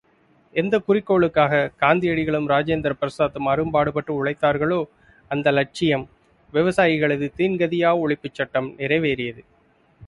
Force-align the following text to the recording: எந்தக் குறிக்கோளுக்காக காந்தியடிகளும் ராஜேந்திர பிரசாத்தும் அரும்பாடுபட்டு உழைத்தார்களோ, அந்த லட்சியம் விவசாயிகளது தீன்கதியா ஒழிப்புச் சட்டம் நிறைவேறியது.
எந்தக் 0.53 0.89
குறிக்கோளுக்காக 0.89 1.71
காந்தியடிகளும் 1.79 2.47
ராஜேந்திர 2.49 2.93
பிரசாத்தும் 3.01 3.49
அரும்பாடுபட்டு 3.49 4.25
உழைத்தார்களோ, 4.25 4.83
அந்த 5.27 5.51
லட்சியம் 5.51 6.09
விவசாயிகளது 6.53 7.29
தீன்கதியா 7.37 7.91
ஒழிப்புச் 7.97 8.33
சட்டம் 8.33 8.73
நிறைவேறியது. 8.77 9.43